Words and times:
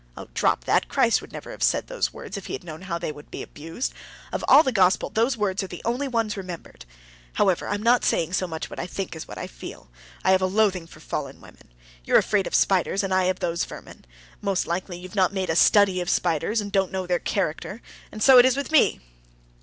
"Ah, 0.17 0.25
drop 0.33 0.63
that! 0.63 0.87
Christ 0.89 1.21
would 1.21 1.31
never 1.31 1.51
have 1.51 1.61
said 1.61 1.85
those 1.85 2.11
words 2.11 2.35
if 2.35 2.47
He 2.47 2.53
had 2.53 2.63
known 2.63 2.81
how 2.81 2.97
they 2.97 3.11
would 3.11 3.29
be 3.29 3.43
abused. 3.43 3.93
Of 4.33 4.43
all 4.47 4.63
the 4.63 4.71
Gospel 4.71 5.11
those 5.11 5.37
words 5.37 5.61
are 5.61 5.67
the 5.67 5.83
only 5.85 6.07
ones 6.07 6.35
remembered. 6.35 6.85
However, 7.33 7.67
I'm 7.67 7.83
not 7.83 8.03
saying 8.03 8.33
so 8.33 8.47
much 8.47 8.67
what 8.67 8.79
I 8.79 8.87
think, 8.87 9.15
as 9.15 9.27
what 9.27 9.37
I 9.37 9.45
feel. 9.45 9.91
I 10.23 10.31
have 10.31 10.41
a 10.41 10.47
loathing 10.47 10.87
for 10.87 11.01
fallen 11.01 11.39
women. 11.39 11.71
You're 12.03 12.17
afraid 12.17 12.47
of 12.47 12.55
spiders, 12.55 13.03
and 13.03 13.13
I 13.13 13.25
of 13.25 13.41
these 13.41 13.63
vermin. 13.63 14.05
Most 14.41 14.65
likely 14.65 14.97
you've 14.97 15.13
not 15.15 15.33
made 15.35 15.51
a 15.51 15.55
study 15.55 16.01
of 16.01 16.09
spiders 16.09 16.61
and 16.61 16.71
don't 16.71 16.91
know 16.91 17.05
their 17.05 17.19
character; 17.19 17.79
and 18.11 18.23
so 18.23 18.39
it 18.39 18.45
is 18.45 18.57
with 18.57 18.71
me." 18.71 19.01